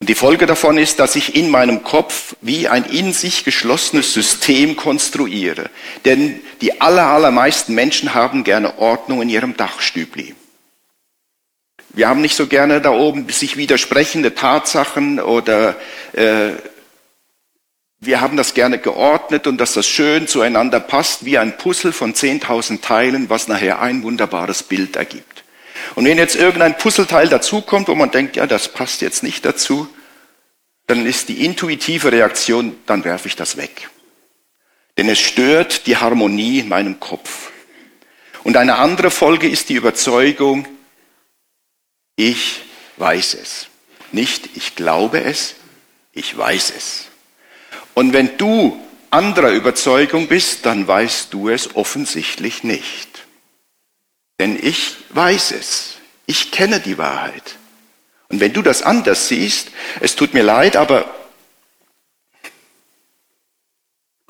[0.00, 4.12] Und die Folge davon ist, dass ich in meinem Kopf wie ein in sich geschlossenes
[4.12, 5.70] System konstruiere.
[6.04, 10.34] Denn die aller, allermeisten Menschen haben gerne Ordnung in ihrem Dachstübli.
[11.94, 15.76] Wir haben nicht so gerne da oben sich widersprechende Tatsachen oder
[16.12, 16.52] äh,
[18.00, 22.14] wir haben das gerne geordnet und dass das schön zueinander passt, wie ein Puzzle von
[22.14, 25.44] 10.000 Teilen, was nachher ein wunderbares Bild ergibt.
[25.94, 29.86] Und wenn jetzt irgendein Puzzleteil dazukommt, wo man denkt, ja, das passt jetzt nicht dazu,
[30.86, 33.88] dann ist die intuitive Reaktion, dann werfe ich das weg.
[34.98, 37.50] Denn es stört die Harmonie in meinem Kopf.
[38.42, 40.66] Und eine andere Folge ist die Überzeugung,
[42.16, 42.62] ich
[42.96, 43.66] weiß es.
[44.12, 45.54] Nicht ich glaube es,
[46.12, 47.06] ich weiß es.
[47.94, 48.78] Und wenn du
[49.10, 53.26] anderer Überzeugung bist, dann weißt du es offensichtlich nicht.
[54.40, 55.96] Denn ich weiß es.
[56.26, 57.56] Ich kenne die Wahrheit.
[58.28, 59.68] Und wenn du das anders siehst,
[60.00, 61.14] es tut mir leid, aber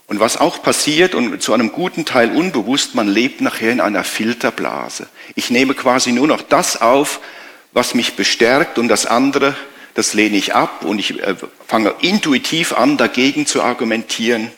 [0.09, 4.05] und was auch passiert und zu einem guten Teil unbewusst, man lebt nachher in einer
[4.05, 5.09] Filterblase.
[5.37, 7.21] Ich nehme quasi nur noch das auf,
[7.73, 9.57] was mich bestärkt und das andere
[9.95, 11.35] das lehne ich ab und ich äh,
[11.67, 14.51] fange intuitiv an, dagegen zu argumentieren.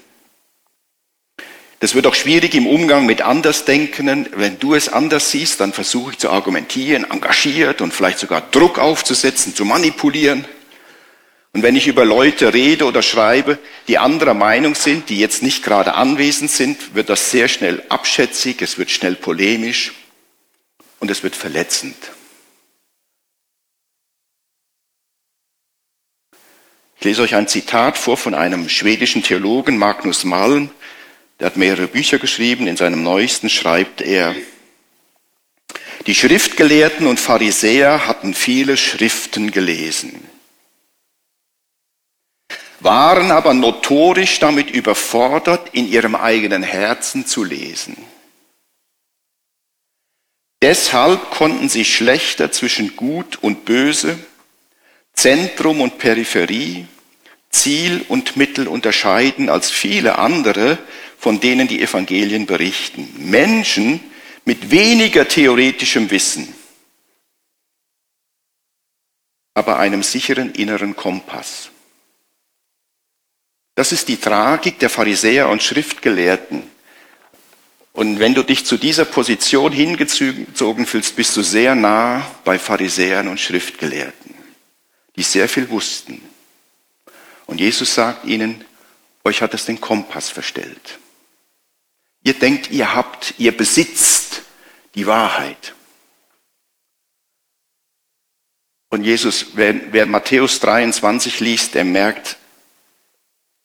[1.80, 4.28] Das wird auch schwierig im Umgang mit Andersdenkenden.
[4.36, 8.78] Wenn du es anders siehst, dann versuche ich zu argumentieren, engagiert und vielleicht sogar Druck
[8.78, 10.46] aufzusetzen, zu manipulieren.
[11.52, 15.62] Und wenn ich über Leute rede oder schreibe, die anderer Meinung sind, die jetzt nicht
[15.62, 19.92] gerade anwesend sind, wird das sehr schnell abschätzig, es wird schnell polemisch
[21.00, 21.96] und es wird verletzend.
[27.04, 30.70] Ich lese euch ein Zitat vor von einem schwedischen Theologen, Magnus Malm.
[31.38, 32.66] Der hat mehrere Bücher geschrieben.
[32.66, 34.34] In seinem neuesten schreibt er,
[36.06, 40.26] die Schriftgelehrten und Pharisäer hatten viele Schriften gelesen,
[42.80, 47.98] waren aber notorisch damit überfordert, in ihrem eigenen Herzen zu lesen.
[50.62, 54.18] Deshalb konnten sie schlechter zwischen Gut und Böse,
[55.12, 56.86] Zentrum und Peripherie,
[57.54, 60.78] Ziel und Mittel unterscheiden als viele andere,
[61.18, 63.08] von denen die Evangelien berichten.
[63.18, 64.00] Menschen
[64.44, 66.52] mit weniger theoretischem Wissen,
[69.54, 71.70] aber einem sicheren inneren Kompass.
[73.76, 76.62] Das ist die Tragik der Pharisäer und Schriftgelehrten.
[77.92, 83.28] Und wenn du dich zu dieser Position hingezogen fühlst, bist du sehr nah bei Pharisäern
[83.28, 84.34] und Schriftgelehrten,
[85.16, 86.20] die sehr viel wussten.
[87.46, 88.64] Und Jesus sagt ihnen,
[89.24, 90.98] euch hat es den Kompass verstellt.
[92.22, 94.42] Ihr denkt, ihr habt, ihr besitzt
[94.94, 95.74] die Wahrheit.
[98.90, 102.38] Und Jesus, wer, wer Matthäus 23 liest, der merkt,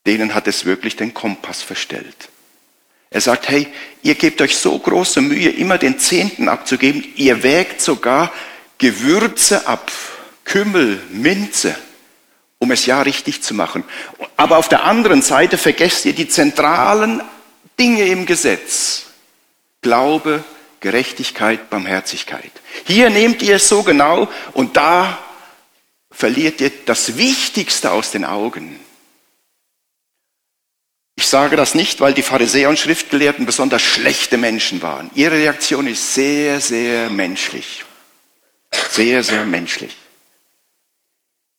[0.06, 2.30] denen hat es wirklich den Kompass verstellt.
[3.12, 3.68] Er sagt, hey,
[4.02, 7.04] ihr gebt euch so große Mühe, immer den Zehnten abzugeben.
[7.16, 8.32] Ihr wägt sogar
[8.78, 9.92] Gewürze ab,
[10.44, 11.76] Kümmel, Minze
[12.70, 13.84] um es ja richtig zu machen.
[14.38, 17.24] Aber auf der anderen Seite vergesst ihr die zentralen
[17.80, 19.08] Dinge im Gesetz.
[19.82, 20.44] Glaube,
[20.80, 22.52] Gerechtigkeit, Barmherzigkeit.
[22.86, 25.18] Hier nehmt ihr es so genau und da
[26.12, 28.80] verliert ihr das Wichtigste aus den Augen.
[31.16, 35.10] Ich sage das nicht, weil die Pharisäer und Schriftgelehrten besonders schlechte Menschen waren.
[35.16, 37.84] Ihre Reaktion ist sehr, sehr menschlich.
[38.92, 39.98] Sehr, sehr menschlich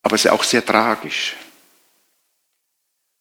[0.02, 1.36] aber es ist auch sehr tragisch.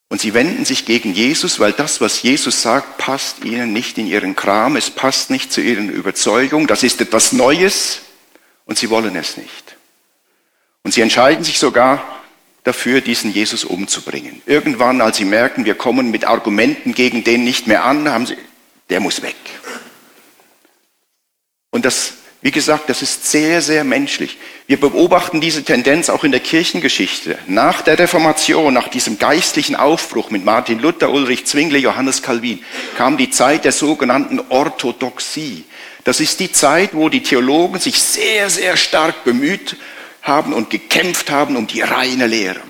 [0.10, 4.08] Und sie wenden sich gegen Jesus, weil das, was Jesus sagt, passt ihnen nicht in
[4.08, 8.02] ihren Kram, es passt nicht zu ihren Überzeugungen, das ist etwas Neues
[8.66, 9.76] und sie wollen es nicht.
[10.84, 12.04] Und sie entscheiden sich sogar
[12.64, 14.42] dafür, diesen Jesus umzubringen.
[14.48, 18.38] Irgendwann, als sie merken, wir kommen mit Argumenten gegen den nicht mehr an, haben sie,
[18.90, 19.36] der muss weg.
[21.70, 24.38] Und das Wie gesagt, das ist sehr, sehr menschlich.
[24.66, 27.38] Wir beobachten diese Tendenz auch in der Kirchengeschichte.
[27.48, 32.64] Nach der Reformation, nach diesem geistlichen Aufbruch mit Martin Luther, Ulrich Zwingli, Johannes Calvin,
[32.96, 35.66] kam die Zeit der sogenannten Orthodoxie.
[36.06, 39.76] Das ist die Zeit, wo die Theologen sich sehr, sehr stark bemüht
[40.22, 42.62] haben und gekämpft haben um die reine Lehre.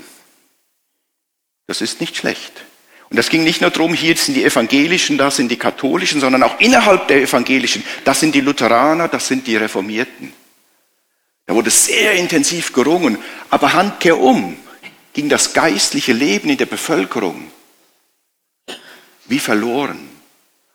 [1.68, 2.54] Das ist nicht schlecht.
[3.10, 6.44] Und das ging nicht nur darum, hier sind die Evangelischen, da sind die Katholischen, sondern
[6.44, 10.32] auch innerhalb der Evangelischen, das sind die Lutheraner, das sind die Reformierten.
[11.48, 13.18] Da wurde sehr intensiv gerungen,
[13.50, 14.56] aber handkehrum
[15.14, 17.52] ging das geistliche Leben in der Bevölkerung
[19.26, 20.09] wie verloren.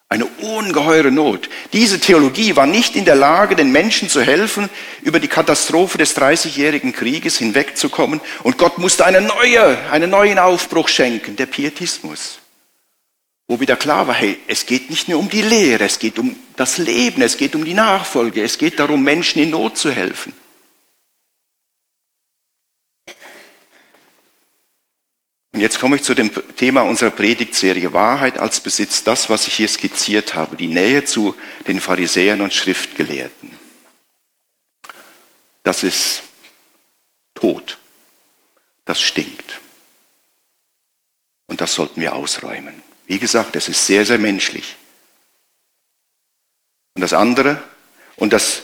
[0.09, 1.49] Eine ungeheure Not.
[1.73, 4.69] Diese Theologie war nicht in der Lage, den Menschen zu helfen,
[5.03, 8.21] über die Katastrophe des Dreißigjährigen Krieges hinwegzukommen.
[8.43, 12.39] Und Gott musste eine neue, einen neuen Aufbruch schenken, der Pietismus.
[13.49, 16.37] Wo wieder klar war, hey, es geht nicht nur um die Lehre, es geht um
[16.57, 20.33] das Leben, es geht um die Nachfolge, es geht darum, Menschen in Not zu helfen.
[25.55, 29.55] Und jetzt komme ich zu dem Thema unserer Predigtserie Wahrheit als Besitz, das, was ich
[29.55, 31.37] hier skizziert habe, die Nähe zu
[31.69, 33.53] den Pharisäern und Schriftgelehrten.
[35.63, 36.25] Das ist
[37.37, 37.79] tot.
[38.85, 39.61] Das stinkt.
[41.47, 42.83] Und das sollten wir ausräumen.
[43.07, 44.75] Wie gesagt, es ist sehr, sehr menschlich.
[46.95, 47.63] Und das andere,
[48.17, 48.63] und das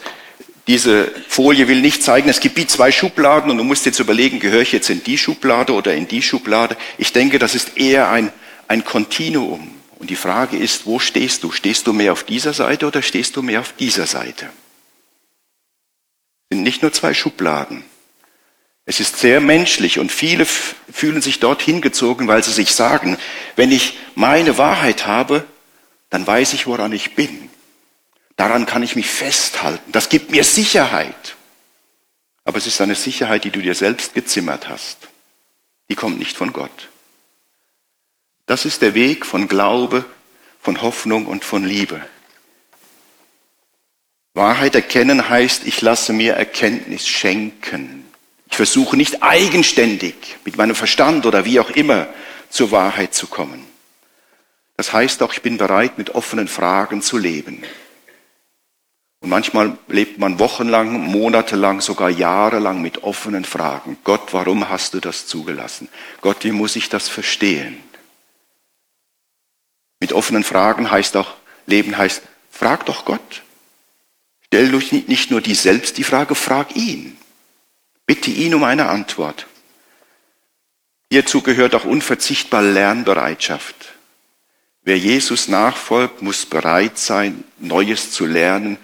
[0.70, 4.38] diese Folie will nicht zeigen, es gibt wie zwei Schubladen und du musst jetzt überlegen,
[4.38, 6.76] gehöre ich jetzt in die Schublade oder in die Schublade.
[6.96, 8.32] Ich denke, das ist eher ein,
[8.68, 9.74] ein Kontinuum.
[9.98, 11.50] Und die Frage ist, wo stehst du?
[11.50, 14.48] Stehst du mehr auf dieser Seite oder stehst du mehr auf dieser Seite?
[16.48, 17.82] Es sind nicht nur zwei Schubladen.
[18.84, 23.18] Es ist sehr menschlich und viele fühlen sich dort hingezogen, weil sie sich sagen,
[23.56, 25.44] wenn ich meine Wahrheit habe,
[26.10, 27.49] dann weiß ich, woran ich bin.
[28.40, 29.92] Daran kann ich mich festhalten.
[29.92, 31.36] Das gibt mir Sicherheit.
[32.46, 34.96] Aber es ist eine Sicherheit, die du dir selbst gezimmert hast.
[35.90, 36.88] Die kommt nicht von Gott.
[38.46, 40.06] Das ist der Weg von Glaube,
[40.58, 42.00] von Hoffnung und von Liebe.
[44.32, 48.06] Wahrheit erkennen heißt, ich lasse mir Erkenntnis schenken.
[48.48, 50.14] Ich versuche nicht eigenständig
[50.46, 52.06] mit meinem Verstand oder wie auch immer
[52.48, 53.66] zur Wahrheit zu kommen.
[54.78, 57.62] Das heißt auch, ich bin bereit, mit offenen Fragen zu leben.
[59.20, 63.98] Und manchmal lebt man wochenlang, monatelang, sogar jahrelang mit offenen Fragen.
[64.02, 65.88] Gott, warum hast du das zugelassen?
[66.22, 67.82] Gott, wie muss ich das verstehen?
[70.00, 71.34] Mit offenen Fragen heißt auch,
[71.66, 73.42] Leben heißt, frag doch Gott.
[74.46, 77.18] Stell durch nicht nur die selbst die Frage, frag ihn.
[78.06, 79.46] Bitte ihn um eine Antwort.
[81.10, 83.92] Hierzu gehört auch unverzichtbar Lernbereitschaft.
[84.82, 88.78] Wer Jesus nachfolgt, muss bereit sein, Neues zu lernen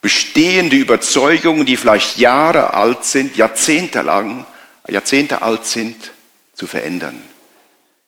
[0.00, 4.46] bestehende Überzeugungen, die vielleicht Jahre alt sind, Jahrzehnte lang,
[4.88, 6.12] Jahrzehnte alt sind,
[6.54, 7.20] zu verändern.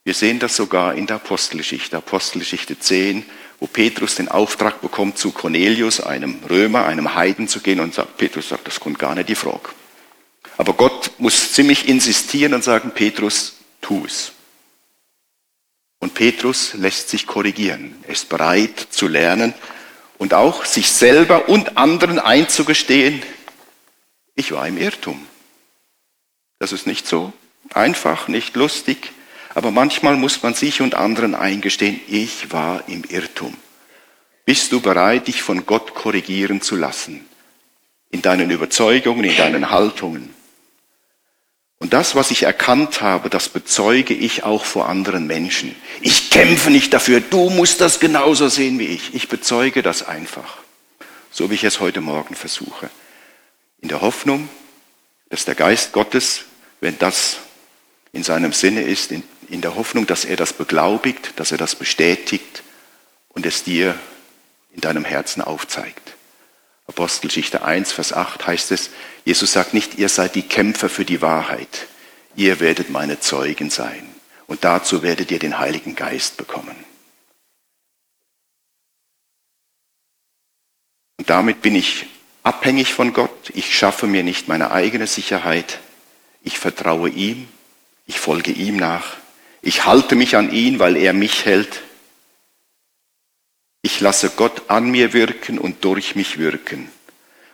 [0.04, 3.24] Wir sehen das sogar in der Apostelgeschichte, Apostelgeschichte 10,
[3.60, 8.16] wo Petrus den Auftrag bekommt, zu Cornelius, einem Römer, einem Heiden zu gehen und sagt,
[8.16, 9.68] Petrus sagt, das kommt gar nicht die Frage.
[10.56, 14.32] Aber Gott muss ziemlich insistieren und sagen, Petrus, tu es.
[16.00, 17.94] Und Petrus lässt sich korrigieren.
[18.02, 19.54] Er ist bereit zu lernen
[20.22, 23.20] und auch sich selber und anderen einzugestehen,
[24.36, 25.20] ich war im Irrtum.
[26.60, 27.32] Das ist nicht so
[27.74, 29.10] einfach, nicht lustig,
[29.52, 33.56] aber manchmal muss man sich und anderen eingestehen, ich war im Irrtum.
[34.44, 37.26] Bist du bereit, dich von Gott korrigieren zu lassen?
[38.12, 40.32] In deinen Überzeugungen, in deinen Haltungen?
[41.82, 45.74] Und das, was ich erkannt habe, das bezeuge ich auch vor anderen Menschen.
[46.00, 49.16] Ich kämpfe nicht dafür, du musst das genauso sehen wie ich.
[49.16, 50.58] Ich bezeuge das einfach,
[51.32, 52.88] so wie ich es heute Morgen versuche.
[53.80, 54.48] In der Hoffnung,
[55.28, 56.42] dass der Geist Gottes,
[56.80, 57.38] wenn das
[58.12, 61.74] in seinem Sinne ist, in, in der Hoffnung, dass er das beglaubigt, dass er das
[61.74, 62.62] bestätigt
[63.30, 63.98] und es dir
[64.70, 66.14] in deinem Herzen aufzeigt.
[66.86, 68.90] Apostelgeschichte 1, Vers 8 heißt es,
[69.24, 71.86] Jesus sagt nicht, ihr seid die Kämpfer für die Wahrheit,
[72.34, 74.08] ihr werdet meine Zeugen sein.
[74.46, 76.76] Und dazu werdet ihr den Heiligen Geist bekommen.
[81.18, 82.06] Und damit bin ich
[82.42, 85.78] abhängig von Gott, ich schaffe mir nicht meine eigene Sicherheit,
[86.42, 87.48] ich vertraue ihm,
[88.06, 89.16] ich folge ihm nach,
[89.62, 91.82] ich halte mich an ihn, weil er mich hält.
[93.80, 96.90] Ich lasse Gott an mir wirken und durch mich wirken.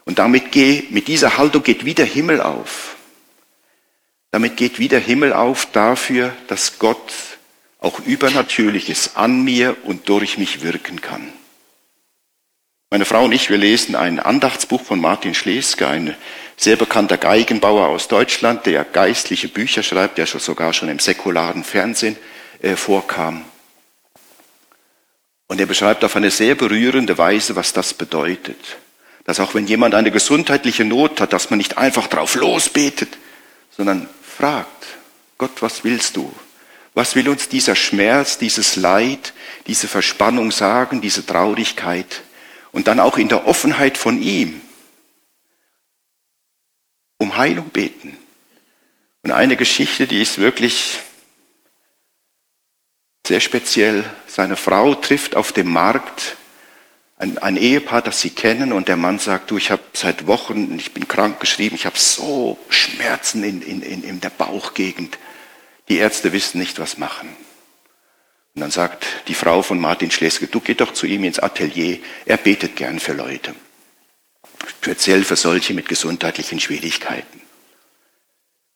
[0.04, 2.96] Und damit geht, mit dieser Haltung geht wieder Himmel auf.
[4.30, 7.12] Damit geht wieder Himmel auf dafür, dass Gott
[7.80, 11.32] auch Übernatürliches an mir und durch mich wirken kann.
[12.90, 16.14] Meine Frau und ich, wir lesen ein Andachtsbuch von Martin Schleske, ein
[16.56, 21.64] sehr bekannter Geigenbauer aus Deutschland, der geistliche Bücher schreibt, der schon sogar schon im säkularen
[21.64, 22.16] Fernsehen
[22.62, 23.44] äh, vorkam.
[25.49, 28.76] Und er beschreibt auf eine sehr berührende Weise, was das bedeutet.
[29.24, 33.18] Dass auch wenn jemand eine gesundheitliche Not hat, dass man nicht einfach drauf losbetet,
[33.70, 34.86] sondern fragt,
[35.38, 36.32] Gott, was willst du?
[36.94, 39.32] Was will uns dieser Schmerz, dieses Leid,
[39.66, 42.22] diese Verspannung sagen, diese Traurigkeit?
[42.70, 44.61] Und dann auch in der Offenheit von ihm
[47.18, 48.16] um Heilung beten.
[49.22, 51.01] Und eine Geschichte, die ist wirklich
[53.29, 54.05] sehr speziell.
[54.26, 56.37] Seine Frau trifft auf dem Markt
[57.18, 60.76] ein, ein, Ehepaar, das sie kennen, und der Mann sagt, du, ich habe seit Wochen,
[60.79, 65.18] ich bin krank geschrieben, ich habe so Schmerzen in, in, in, in der Bauchgegend.
[65.89, 67.29] Die Ärzte wissen nicht, was machen.
[68.55, 71.99] Und dann sagt die Frau von Martin Schleske, du geh doch zu ihm ins Atelier,
[72.24, 73.55] er betet gern für Leute.
[74.81, 77.38] Speziell für solche mit gesundheitlichen Schwierigkeiten.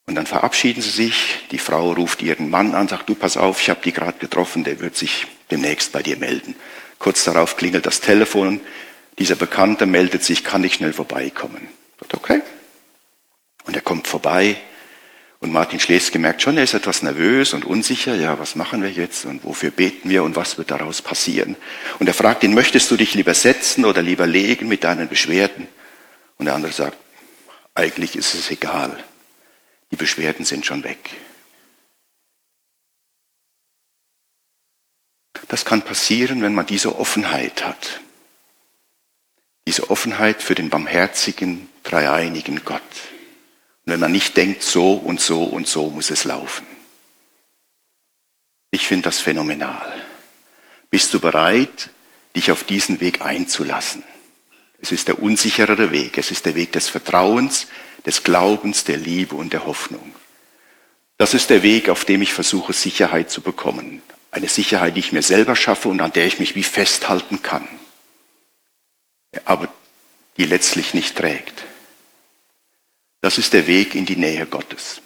[0.06, 3.60] Und dann verabschieden sie sich, die Frau ruft ihren Mann an, sagt, du pass auf,
[3.60, 6.56] ich habe die gerade getroffen, der wird sich demnächst bei dir melden.
[6.98, 8.60] Kurz darauf klingelt das Telefon,
[9.18, 11.68] dieser Bekannte meldet sich, kann ich schnell vorbeikommen.
[12.00, 12.42] Sagt, okay.
[13.64, 14.56] Und er kommt vorbei,
[15.42, 18.14] und Martin Schleske merkt schon, er ist etwas nervös und unsicher.
[18.14, 21.56] Ja, was machen wir jetzt und wofür beten wir und was wird daraus passieren?
[21.98, 25.66] Und er fragt ihn, möchtest du dich lieber setzen oder lieber legen mit deinen Beschwerden?
[26.38, 26.96] Und der andere sagt,
[27.74, 28.96] eigentlich ist es egal.
[29.92, 31.10] Die Beschwerden sind schon weg.
[35.48, 38.00] Das kann passieren, wenn man diese Offenheit hat.
[39.66, 42.80] Diese Offenheit für den barmherzigen, dreieinigen Gott.
[43.84, 46.66] Und wenn man nicht denkt, so und so und so muss es laufen.
[48.70, 49.92] Ich finde das phänomenal.
[50.88, 51.90] Bist du bereit,
[52.34, 54.02] dich auf diesen Weg einzulassen?
[54.80, 56.16] Es ist der unsicherere Weg.
[56.16, 57.66] Es ist der Weg des Vertrauens,
[58.06, 60.14] des Glaubens, der Liebe und der Hoffnung.
[61.18, 64.02] Das ist der Weg, auf dem ich versuche, Sicherheit zu bekommen.
[64.30, 67.68] Eine Sicherheit, die ich mir selber schaffe und an der ich mich wie festhalten kann.
[69.44, 69.72] Aber
[70.36, 71.62] die letztlich nicht trägt.
[73.20, 75.00] Das ist der Weg in die Nähe Gottes.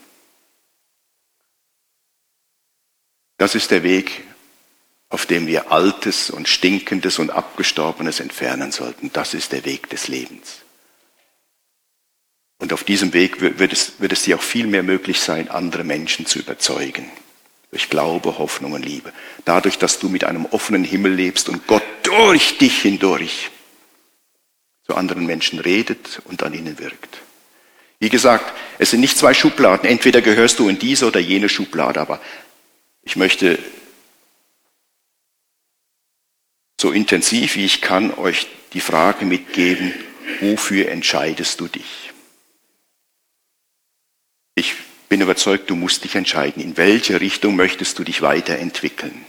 [3.36, 4.24] Das ist der Weg,
[5.10, 9.12] auf dem wir Altes und Stinkendes und Abgestorbenes entfernen sollten.
[9.12, 10.62] Das ist der Weg des Lebens.
[12.58, 15.84] Und auf diesem Weg wird es, wird es dir auch viel mehr möglich sein, andere
[15.84, 17.10] Menschen zu überzeugen.
[17.70, 19.12] Durch Glaube, Hoffnung und Liebe.
[19.44, 23.50] Dadurch, dass du mit einem offenen Himmel lebst und Gott durch dich hindurch
[24.86, 27.18] zu anderen Menschen redet und an ihnen wirkt.
[27.98, 29.88] Wie gesagt, es sind nicht zwei Schubladen.
[29.88, 32.20] Entweder gehörst du in diese oder jene Schublade, aber
[33.02, 33.58] ich möchte
[36.80, 39.92] so intensiv wie ich kann euch die Frage mitgeben,
[40.40, 42.05] wofür entscheidest du dich?
[44.56, 44.74] Ich
[45.10, 49.24] bin überzeugt, du musst dich entscheiden, in welche Richtung möchtest du dich weiterentwickeln.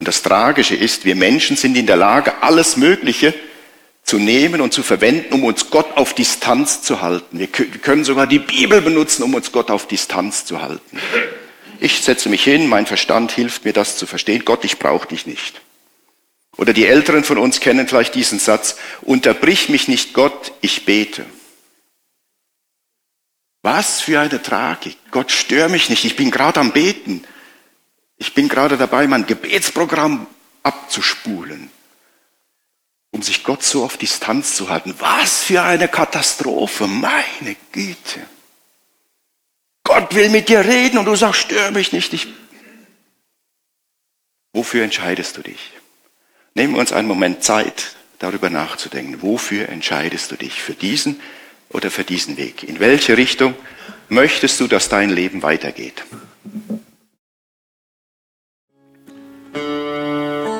[0.00, 3.34] Und das Tragische ist, wir Menschen sind in der Lage, alles Mögliche
[4.02, 7.38] zu nehmen und zu verwenden, um uns Gott auf Distanz zu halten.
[7.38, 10.98] Wir können sogar die Bibel benutzen, um uns Gott auf Distanz zu halten.
[11.78, 14.44] Ich setze mich hin, mein Verstand hilft mir das zu verstehen.
[14.44, 15.60] Gott, ich brauche dich nicht.
[16.56, 21.24] Oder die Älteren von uns kennen vielleicht diesen Satz, unterbrich mich nicht Gott, ich bete.
[23.62, 24.98] Was für eine Tragik.
[25.10, 27.24] Gott, stör mich nicht, ich bin gerade am Beten.
[28.16, 30.26] Ich bin gerade dabei, mein Gebetsprogramm
[30.62, 31.70] abzuspulen
[33.12, 34.94] um sich Gott so auf Distanz zu halten.
[34.98, 38.26] Was für eine Katastrophe, meine Güte.
[39.84, 42.12] Gott will mit dir reden und du sagst, stör mich nicht.
[42.14, 42.28] Ich
[44.54, 45.72] Wofür entscheidest du dich?
[46.54, 49.22] Nehmen wir uns einen Moment Zeit, darüber nachzudenken.
[49.22, 50.62] Wofür entscheidest du dich?
[50.62, 51.20] Für diesen
[51.72, 52.62] oder für diesen Weg?
[52.62, 53.54] In welche Richtung
[54.08, 56.04] möchtest du, dass dein Leben weitergeht?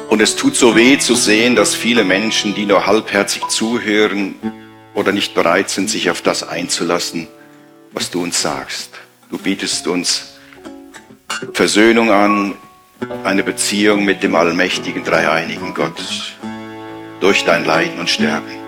[0.09, 4.35] Und es tut so weh zu sehen, dass viele Menschen, die nur halbherzig zuhören
[4.95, 7.29] oder nicht bereit sind, sich auf das einzulassen,
[7.93, 8.91] was du uns sagst.
[9.31, 10.35] Du bietest uns
[11.55, 12.55] Versöhnung an,
[13.25, 16.01] eine Beziehung mit dem allmächtigen, dreieinigen Gott
[17.21, 18.62] durch dein Leiden und Sterben.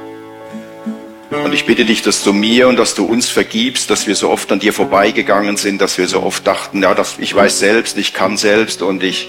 [1.43, 4.31] Und ich bitte dich, dass du mir und dass du uns vergibst, dass wir so
[4.31, 7.99] oft an dir vorbeigegangen sind, dass wir so oft dachten, ja, das, ich weiß selbst,
[7.99, 9.29] ich kann selbst und ich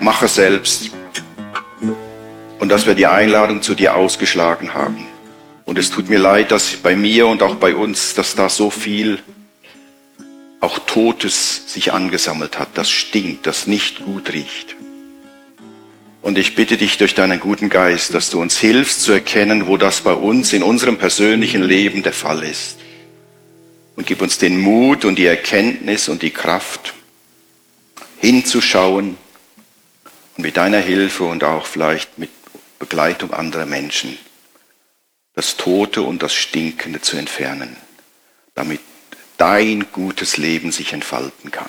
[0.00, 0.90] mache selbst
[2.60, 5.06] und dass wir die Einladung zu dir ausgeschlagen haben.
[5.64, 8.70] Und es tut mir leid, dass bei mir und auch bei uns, dass da so
[8.70, 9.18] viel
[10.60, 14.76] auch Totes sich angesammelt hat, das stinkt, das nicht gut riecht.
[16.24, 19.76] Und ich bitte dich durch deinen guten Geist, dass du uns hilfst zu erkennen, wo
[19.76, 22.78] das bei uns in unserem persönlichen Leben der Fall ist.
[23.94, 26.94] Und gib uns den Mut und die Erkenntnis und die Kraft,
[28.22, 29.18] hinzuschauen
[30.38, 32.30] und mit deiner Hilfe und auch vielleicht mit
[32.78, 34.16] Begleitung anderer Menschen
[35.34, 37.76] das Tote und das Stinkende zu entfernen,
[38.54, 38.80] damit
[39.36, 41.68] dein gutes Leben sich entfalten kann.